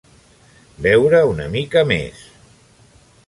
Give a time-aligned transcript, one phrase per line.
[0.85, 2.23] Veure una mica més.